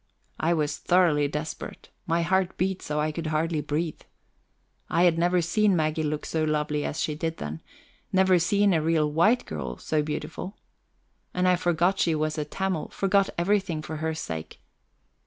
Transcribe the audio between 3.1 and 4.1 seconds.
could hardly breathe.